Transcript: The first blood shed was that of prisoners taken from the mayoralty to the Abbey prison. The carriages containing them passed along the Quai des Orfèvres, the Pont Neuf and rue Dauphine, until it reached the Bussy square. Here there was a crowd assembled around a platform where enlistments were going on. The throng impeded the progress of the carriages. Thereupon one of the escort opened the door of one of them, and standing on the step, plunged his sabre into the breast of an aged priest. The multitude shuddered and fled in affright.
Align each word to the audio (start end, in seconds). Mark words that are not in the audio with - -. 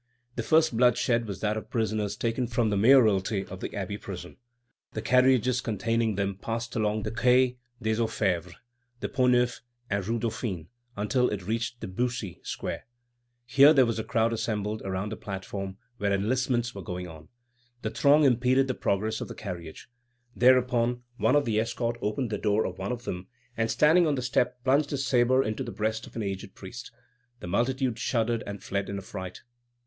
The 0.35 0.41
first 0.41 0.75
blood 0.75 0.97
shed 0.97 1.27
was 1.27 1.41
that 1.41 1.57
of 1.57 1.69
prisoners 1.69 2.17
taken 2.17 2.47
from 2.47 2.71
the 2.71 2.75
mayoralty 2.75 3.43
to 3.43 3.55
the 3.55 3.75
Abbey 3.75 3.99
prison. 3.99 4.37
The 4.93 5.01
carriages 5.03 5.61
containing 5.61 6.15
them 6.15 6.37
passed 6.37 6.75
along 6.75 7.03
the 7.03 7.11
Quai 7.11 7.57
des 7.79 7.97
Orfèvres, 7.97 8.55
the 8.99 9.09
Pont 9.09 9.33
Neuf 9.33 9.61
and 9.91 10.07
rue 10.07 10.17
Dauphine, 10.17 10.69
until 10.97 11.29
it 11.29 11.45
reached 11.45 11.81
the 11.81 11.87
Bussy 11.87 12.39
square. 12.41 12.87
Here 13.45 13.73
there 13.73 13.85
was 13.85 13.99
a 13.99 14.03
crowd 14.03 14.33
assembled 14.33 14.81
around 14.81 15.13
a 15.13 15.15
platform 15.15 15.77
where 15.97 16.11
enlistments 16.11 16.73
were 16.73 16.81
going 16.81 17.07
on. 17.07 17.27
The 17.83 17.91
throng 17.91 18.23
impeded 18.23 18.67
the 18.67 18.73
progress 18.73 19.21
of 19.21 19.27
the 19.27 19.35
carriages. 19.35 19.85
Thereupon 20.35 21.03
one 21.17 21.35
of 21.35 21.45
the 21.45 21.59
escort 21.59 21.97
opened 22.01 22.31
the 22.31 22.39
door 22.39 22.65
of 22.65 22.79
one 22.79 22.91
of 22.91 23.03
them, 23.03 23.27
and 23.55 23.69
standing 23.69 24.07
on 24.07 24.15
the 24.15 24.23
step, 24.23 24.63
plunged 24.63 24.89
his 24.89 25.05
sabre 25.05 25.43
into 25.43 25.63
the 25.63 25.71
breast 25.71 26.07
of 26.07 26.15
an 26.15 26.23
aged 26.23 26.55
priest. 26.55 26.91
The 27.39 27.45
multitude 27.45 27.99
shuddered 27.99 28.41
and 28.47 28.63
fled 28.63 28.89
in 28.89 28.97
affright. 28.97 29.43